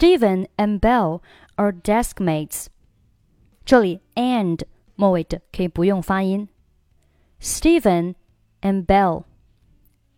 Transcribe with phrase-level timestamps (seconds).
[0.00, 1.20] Steven and Bell
[1.56, 2.68] are desk mates。
[3.66, 4.62] 这里 and
[4.96, 6.48] 末尾的可以不用发音。
[7.38, 8.14] Steven
[8.62, 9.24] and Bell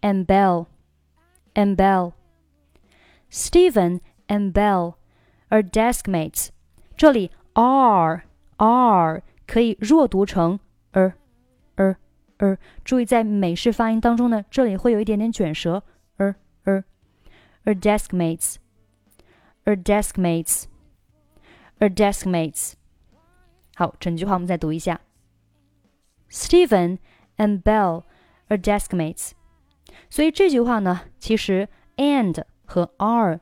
[0.00, 0.66] and Bell
[1.54, 2.12] and Bell.
[3.28, 3.98] Steven
[4.28, 4.94] and Bell
[5.48, 6.50] are desk mates.
[7.54, 8.22] are
[8.58, 10.60] are 可以弱读成
[10.92, 11.14] er
[11.74, 11.96] er
[12.38, 12.56] er。
[12.84, 15.82] 注意在美式发音当中呢，这里会有一点点卷舌
[16.18, 16.34] er
[17.64, 18.61] desk mates。
[19.64, 20.66] are desk mates,
[21.78, 22.74] are desk mates。
[23.74, 25.00] 好，整句话我们再读一下。
[26.30, 26.98] Steven
[27.36, 28.04] and Bell
[28.48, 29.32] are desk mates。
[30.08, 33.40] 所以这句话呢，其实 and 和 are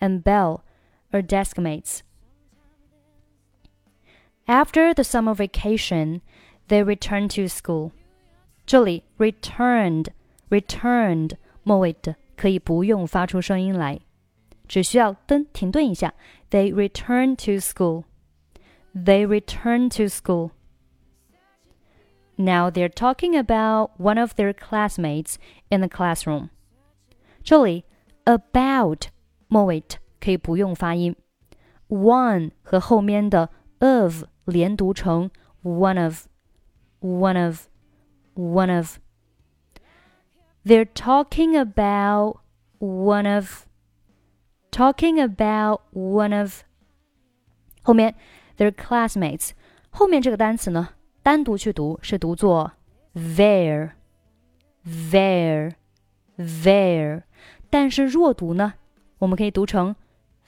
[0.00, 0.62] and Bell
[1.10, 2.00] are desk mates.
[4.46, 6.20] After the summer vacation,
[6.68, 7.92] they returned to school.
[8.64, 10.08] 这里 returned
[10.50, 11.36] returned
[12.35, 13.99] 可以不用发出声音来，
[14.67, 16.13] 只需要噔停顿一下。
[16.49, 18.03] They returned to school.
[18.93, 20.51] They returned to school.
[22.35, 25.35] Now they're talking about one of their classmates
[25.69, 26.49] in the classroom.
[27.43, 27.85] 这里
[28.25, 29.07] about
[29.47, 29.83] 末尾
[30.19, 31.15] 可以不用发音，
[31.87, 33.49] one 和后面的
[33.79, 35.29] of 连读成
[35.63, 36.27] one of
[37.01, 37.67] one of
[38.35, 38.97] one of.
[40.65, 42.37] They're talking about
[42.79, 43.65] one of
[44.71, 46.63] talking about one of
[47.83, 48.15] 后面
[48.57, 49.51] their classmates
[49.89, 50.89] 后面这个单词呢，
[51.23, 52.73] 单独去读是读作
[53.15, 53.91] their
[54.85, 55.73] their
[56.37, 57.23] their，
[57.69, 58.73] 但是弱读呢，
[59.19, 59.95] 我们可以读成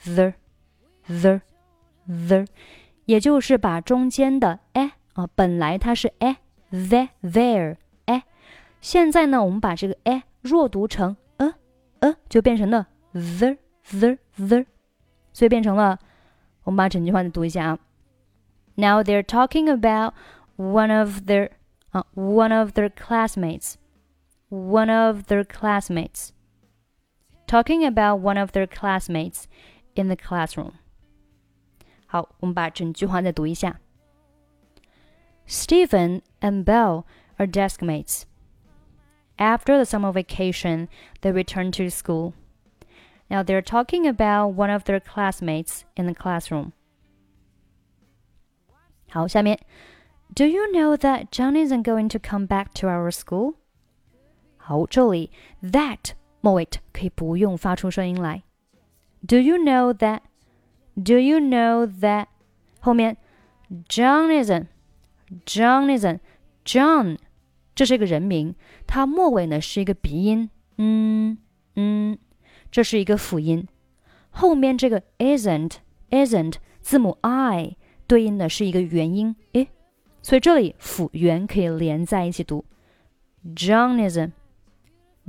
[0.04, 0.34] the
[1.08, 1.42] the
[2.06, 2.46] the，
[3.06, 6.38] 也就是把中间的 a 啊，本来它是 a
[6.70, 7.78] the there a，
[8.81, 11.55] 现在呢，我们把这个 a 弱读成呃
[12.01, 13.57] 呃，就变成了 the
[13.91, 14.65] the the，
[15.33, 15.99] 所以变成了，
[16.63, 17.79] 我们把整句话再读一下啊。
[18.77, 20.15] Now they're talking about
[20.57, 21.51] one of their
[21.91, 23.75] 啊 one of their classmates,
[24.49, 26.29] one of their classmates,
[27.47, 29.45] talking about one of their classmates
[29.95, 30.75] in the classroom。
[32.07, 33.81] 好，我们把整句话再读一下。
[35.49, 37.05] Steven and Bell
[37.39, 38.23] are deskmates.
[39.38, 40.88] After the summer vacation,
[41.22, 42.34] they returned to school.
[43.30, 46.74] Now they're talking about one of their classmates in the classroom.
[49.10, 49.60] 好，下面，
[50.36, 53.56] Do you know that John isn't going to come back to our school？
[54.58, 55.32] 好，这里
[55.62, 58.44] that 末尾可以不用发出声音来。
[59.26, 60.22] Do you know that?
[60.96, 62.28] Do you know that?
[62.80, 63.18] 后面
[63.88, 64.68] John isn't,
[65.46, 66.20] John isn't,
[66.66, 67.18] John，
[67.79, 68.57] 这是一个人名，
[68.89, 71.39] 它末尾呢是一个鼻音，嗯
[71.77, 72.19] 嗯，
[72.73, 73.69] 这是一个辅音。
[74.31, 75.75] 后面这个 isn't
[76.11, 77.77] isn't 字母 i
[78.09, 79.69] 对应的是一个元音 i，
[80.23, 82.65] 所以这里辅元可以连在一起读。
[83.55, 84.33] John isn't,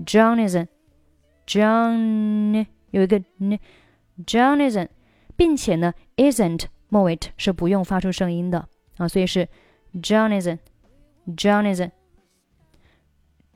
[0.04, 0.70] John isn't,
[1.46, 4.88] John 有一个 n，John isn't，
[5.36, 8.68] 并且呢 isn't 末尾是不用发出声音的
[8.98, 9.48] 啊，所以是
[9.94, 10.58] John isn't,
[11.38, 11.92] John isn't.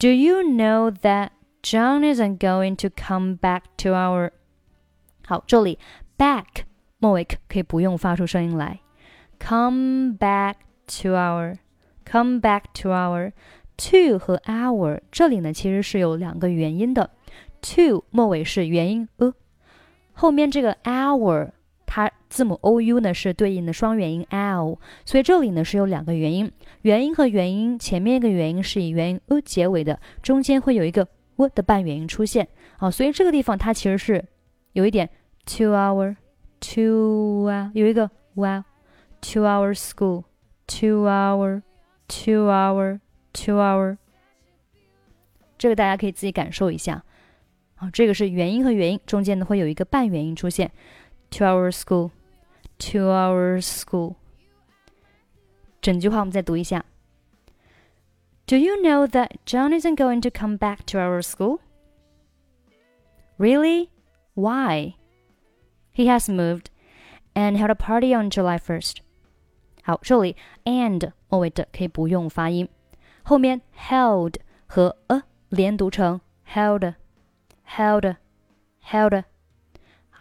[0.03, 1.31] Do you know that
[1.62, 4.31] John isn't going to come back to our？
[5.27, 5.79] 好，这里
[6.17, 6.65] back
[6.99, 8.81] 末尾可以不用发出声音来。
[9.39, 10.55] Come back
[10.87, 11.59] to our,
[12.05, 13.33] come back to our,
[13.77, 17.11] to 和 our 这里呢其实是有两个元音的。
[17.61, 19.33] to 末尾是元音 a，
[20.12, 21.51] 后面这个 our
[21.96, 32.48] 它字母 o u 呢是对应的双元音 l，所以这里呢是有两个元音，元音和元音前面一个元音是以元音 a 结尾的，中间会有一个 w 的半元音出现。
[32.78, 34.26] 啊，所以这个地方它其实是
[34.72, 35.08] 有一点
[35.46, 36.16] two hour
[36.59, 38.64] two 啊，有一个 wow
[39.22, 40.24] to our school
[40.66, 41.62] two hour
[42.08, 43.00] two hour
[43.34, 43.98] two hour，
[45.60, 47.04] 这个大家可以自己感受一下。
[47.75, 50.72] 啊，这个是元音和元音中间呢会有一个半元音出现。
[51.32, 54.17] ，to our school，to our school。
[55.81, 56.85] 整句话我们再读一下。
[58.47, 61.61] Do you know that John isn't going to come back to our school?
[63.38, 63.91] Really?
[64.35, 64.94] Why?
[65.93, 66.67] He has moved
[67.35, 68.99] and held a party on July 1st.
[69.82, 72.69] 好，这里 and 末尾的可以不用发音，
[73.23, 74.37] 后面 held
[74.67, 78.17] 和 a 连读成 held。held
[78.82, 79.25] held。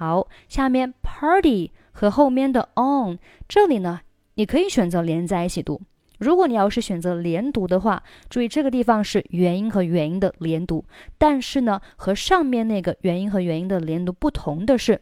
[0.02, 4.00] 好，下面 party 和后面的 on 这里呢，
[4.34, 5.80] 你可以选择连在一起读。
[6.18, 10.84] 如果你要是选择连读的话，注意这个地方是元音和元音的连读，
[11.18, 15.00] 但是呢，和上面那个元音和元音的连读不同的是，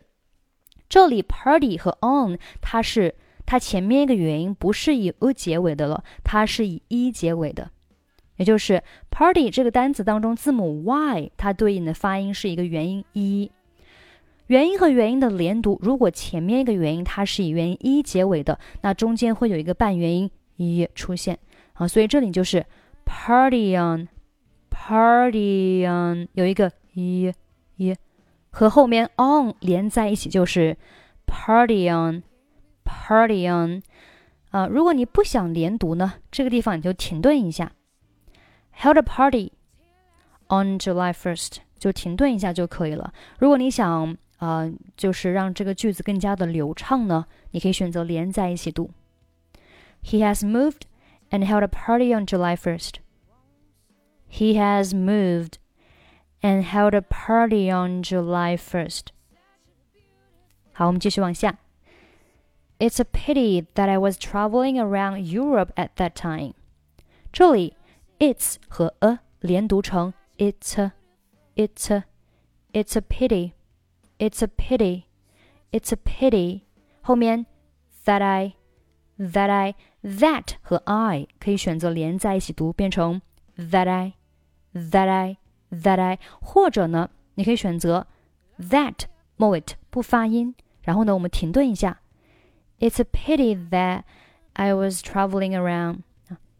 [0.87, 3.15] 这里 party 和 on 它是
[3.47, 7.71] 它前面一个元音不是以 u 结尾的了，它是以 e 结尾的，
[8.37, 13.51] 也就是 party 这个单词当中字母 y 它对应的发音是一个元音 e。
[14.51, 21.39] 元音和元音的连读，如果前面一个元音它是以元音一结尾的，那中间会有一个半元音一出现。
[21.75, 22.67] 啊，所以这里就是
[23.05, 27.33] party on，party on 有一个一
[27.77, 27.95] 一
[28.51, 30.77] 和后面 on 连在一起就是
[31.29, 33.81] party on，party on
[34.51, 37.71] 啊，如果你不想连读呢，这个地方你就停顿一下
[38.77, 39.53] ，held a party
[40.49, 43.13] on July first 就停顿一下就可以了。
[43.39, 48.92] 如果你想呃，就是让这个句子更加的流畅呢，你可以选择连在一起读。
[50.04, 50.82] He has moved
[51.32, 52.96] and held a party on July 1st.
[54.30, 55.54] He has moved
[56.42, 59.08] and held a party on July 1st.
[60.74, 61.58] 好，我们继续往下。
[62.78, 66.54] It's a pity that I was traveling around Europe at that time.
[67.32, 67.76] 这里
[68.20, 70.92] it's 和 a 连读成 it's a,
[71.56, 72.04] it's a,
[72.74, 73.54] it's a pity.
[74.20, 75.04] It's a pity.
[75.72, 76.62] It's a pity.
[77.02, 77.46] 后面
[78.06, 78.54] that I
[79.18, 83.22] that I that 和 I 可以选择连在一起读，变成
[83.58, 84.14] that I
[84.74, 85.38] that I
[85.72, 88.08] that I，或者呢，你可以选择
[88.60, 89.06] that
[89.38, 92.00] 末尾不发音，然后呢，我们停顿一下。
[92.80, 94.04] It's a pity that
[94.54, 96.00] I was traveling around.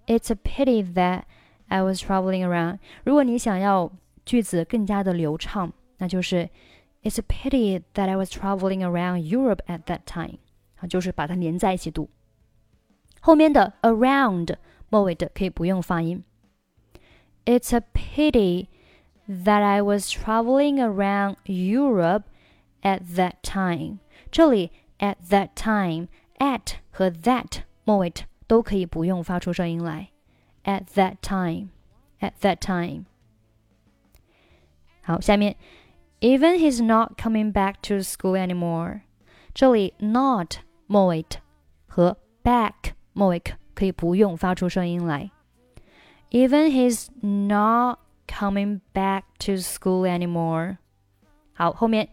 [0.08, 1.24] It's a pity that
[1.68, 2.80] I was traveling around.
[3.04, 3.92] 如果你想要
[4.26, 6.50] 句子更加的流畅，那就是
[7.04, 10.40] it's a pity that I was traveling around Europe at that time。
[10.80, 12.10] 啊，就是把它连在一起读。
[13.22, 14.56] 后面的 around
[14.90, 16.24] 末尾的可以不用发音。
[17.46, 18.68] It's a pity
[19.28, 22.24] that I was traveling around Europe
[22.82, 24.00] at that time。
[24.32, 26.08] 这里 at that time
[26.40, 28.12] at 和 that 末尾
[28.48, 30.10] 都可以不用发出声音来。
[30.64, 31.70] At that time,
[32.20, 33.06] at that time。
[35.04, 35.56] 好，下面
[36.22, 39.02] even he's not coming back to school anymore。
[39.54, 41.26] 这里 not 末尾
[41.88, 43.42] 和 back 末尾
[43.74, 45.32] 可以不用发出声音来。
[46.32, 50.78] Even he's not coming back to school anymore。
[51.54, 52.10] 好，后面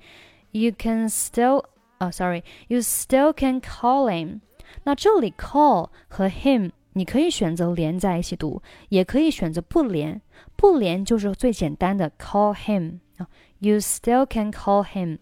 [0.52, 1.64] you can still
[1.98, 4.40] 啊、oh,，sorry，you still can call him。
[4.84, 10.20] 那这里 call 和 him 你可以选择连在一起读，也可以选择不连。
[10.56, 13.26] 不连就是最简单的 call him 啊。
[13.59, 15.19] You still can call him。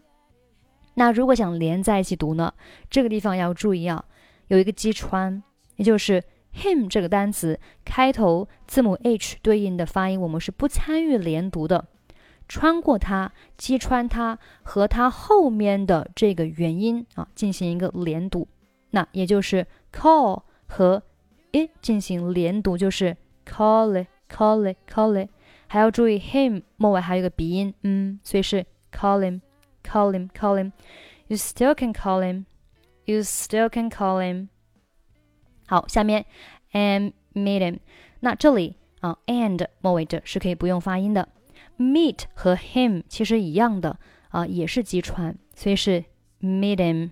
[0.96, 2.54] 那如果想连在一起读呢？
[2.90, 4.06] 这个地方要注意啊，
[4.48, 5.44] 有一个击穿，
[5.76, 6.24] 也就是
[6.54, 11.86] him 这个单词开头字母 h 对应的发音，我们是不参与连读的，
[12.48, 18.48] 穿过它，击穿它，和它后面的这个元音啊进行一个连读。
[18.92, 21.04] 那也就是 call 和
[21.52, 25.30] it 进行连读，就是 call it call it call it。
[25.75, 29.41] 还要注意 him 末尾还有一个鼻音，嗯，所以是 call him,
[29.85, 30.73] call him, call him.
[31.29, 32.47] You still can call him,
[33.05, 34.49] you still can call him.
[35.69, 36.27] 好，下面
[36.73, 37.79] and meet him。
[38.19, 41.29] 那这里啊，and 末尾的是可以不用发音的。
[41.79, 43.99] meet 和 him 其实一样的
[44.31, 46.05] 啊，也是击穿，所以是
[46.41, 47.11] meet him,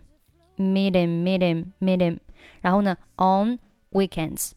[0.57, 2.19] meet him, meet him, meet him。
[2.61, 3.61] 然后呢，on
[3.93, 4.51] weekends,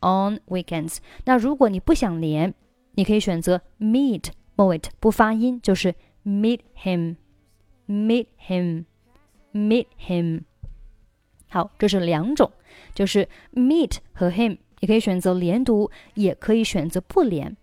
[0.00, 0.98] on weekends。
[1.24, 2.52] 那如果你不想连。
[2.93, 5.95] 你可以选择 meet 末尾不发音，就是
[6.25, 10.41] meet him，meet him，meet him。
[11.49, 12.51] 好，这是两种，
[12.93, 17.55] 就是 meet 和 him，你可以选择连读，也可以选择不连。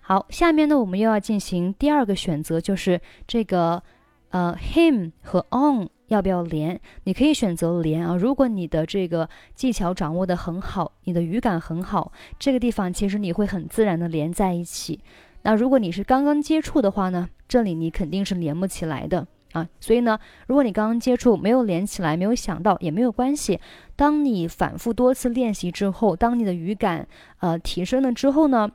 [0.00, 3.82] 好，下面呢，我们又要进行第二个选择，就是这个
[4.30, 5.88] 呃 him 和 on。
[6.10, 6.78] 要不要连？
[7.04, 8.16] 你可以选择连啊。
[8.16, 15.00] 如果你的这个技巧掌握的很好，你的语感很好，这个地方其实你会很自然的连在一起。
[15.42, 19.68] 那如果你是刚刚接触的话呢，这里你肯定是连不起来的啊。
[19.78, 23.60] 所以呢，如果你刚刚接触没有连起来，没有想到也没有关系。
[23.94, 27.06] 当你反复多次练习之后，当你的语感
[27.38, 28.68] 呃提升了之后呢，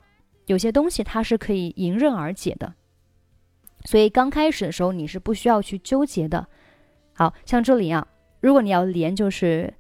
[0.46, 2.74] 有些东西它是可以迎刃而解的。
[3.84, 6.48] 所以刚开始的时候你是不需要去纠结的。
[7.16, 8.08] 好像这里啊，
[8.42, 9.74] 如果你要连，就是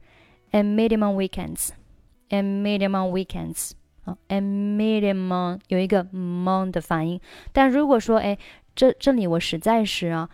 [0.51, 3.71] a medium on weekends，a medium on weekends
[4.05, 7.19] 啊 a medium on 有一个 on 的发音。
[7.51, 8.37] 但如果说哎，
[8.73, 10.29] 这这里我实在是啊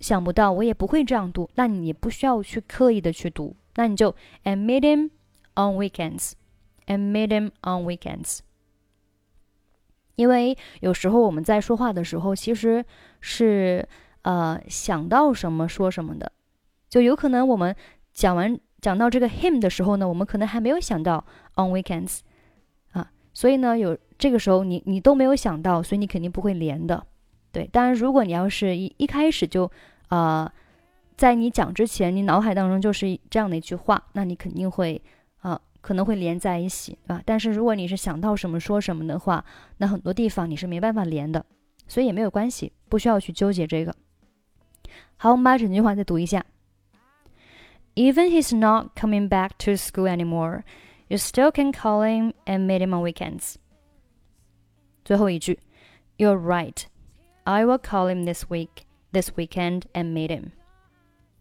[0.00, 5.10] 想不到，我也不会这样读，那你不需要去刻意的去读，那你就 a medium
[5.54, 8.40] on weekends，a medium on weekends。
[10.14, 12.82] 因为有时候我们在说话的时候，其实
[13.20, 13.86] 是
[14.22, 16.32] 呃想到什么说什么的，
[16.88, 17.74] 就有可能我们
[18.12, 21.24] 讲完讲到这个 him 的时候呢，我们可能还没有想到
[21.56, 22.20] on weekends
[22.92, 27.06] 啊，所以呢有这个时候你你都没有想到，所以你肯定不会连的。
[27.52, 29.70] 对，当然如果你要是一一开始就
[30.08, 30.52] 啊。
[31.16, 35.00] 在你讲之前，你脑海当中就是这样的一句话，那你肯定会
[35.38, 37.22] 啊，可能会连在一起，对吧？
[37.24, 39.42] 但是如果你是想到什么说什么的话，
[39.78, 41.42] 那很多地方你是没办法连的，
[41.88, 43.94] 所以也没有关系，不需要去纠结这个。
[45.16, 46.44] 好，我们把整句话再读一下。
[47.95, 50.63] Even he's not coming back to school anymore,
[51.09, 53.55] you still can call him and meet him on weekends.
[55.03, 55.59] 最后一句，
[56.17, 56.83] You're right.
[57.43, 60.51] I will call him this week, this weekend, and meet him.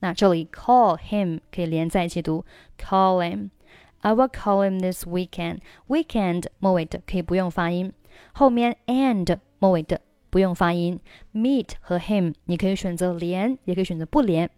[0.00, 2.44] 那这里 call him 可以连在一起读，
[2.78, 5.59] call him。I will call him this weekend.
[5.87, 7.92] Weekend 末尾的可以不用发音，
[8.32, 10.99] 后面 and 末尾的不用发音。
[11.35, 14.50] Meet 和 him 你可以选择连，也可以选择不连。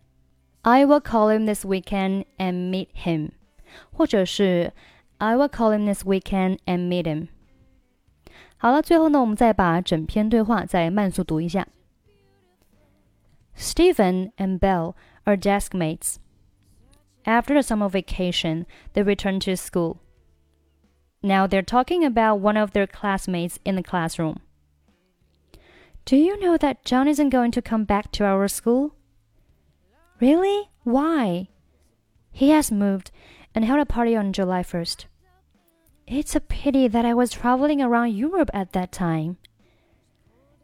[0.63, 3.31] I will call him this weekend and meet him，
[3.91, 4.73] 或者是
[5.17, 7.29] I will call him this weekend and meet him。
[8.57, 11.67] 好了，最后呢，我们再把整篇对话再慢速读一下。
[13.55, 16.17] Steven and Belle are desk mates.
[17.23, 19.97] After the summer vacation, they return to school.
[21.21, 24.37] Now they're talking about one of their classmates in the classroom.
[26.05, 28.91] Do you know that John isn't going to come back to our school?
[30.19, 30.69] Really?
[30.83, 31.47] Why?
[32.31, 33.11] He has moved
[33.53, 35.05] and held a party on July 1st.
[36.07, 39.37] It's a pity that I was traveling around Europe at that time.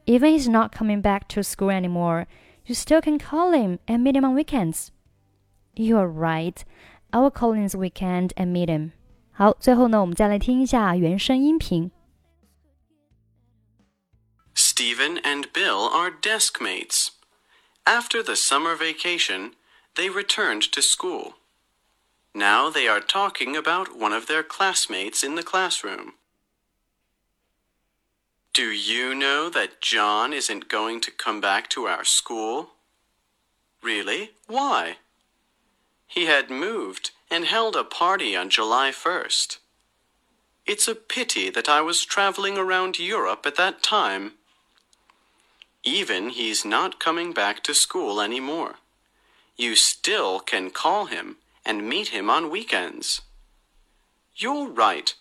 [0.06, 2.28] Even he's not coming back to school anymore,
[2.66, 4.92] you still can call him and meet him on weekends.
[5.76, 6.64] You're right.
[7.12, 8.92] I will call him this weekend and meet him.
[9.32, 11.92] 好，最后呢，我们再来听一下原声音频。
[14.56, 17.10] Steven and Bill are desk mates.
[17.86, 19.56] After the summer vacation,
[19.96, 21.36] they returned to school.
[22.34, 26.14] Now they are talking about one of their classmates in the classroom.
[28.54, 32.70] Do you know that John isn't going to come back to our school?
[33.82, 34.32] Really?
[34.48, 34.98] Why?
[36.08, 39.58] He had moved and held a party on July 1st.
[40.66, 44.34] It's a pity that I was traveling around Europe at that time.
[45.84, 48.76] Even he's not coming back to school anymore.
[49.58, 53.22] You still can call him and meet him on weekends.
[54.36, 55.14] You're right.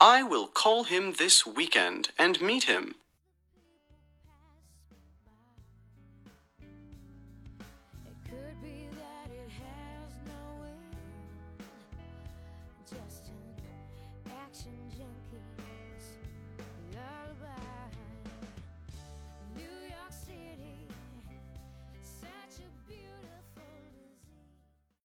[0.00, 2.94] I will call him this weekend and meet him.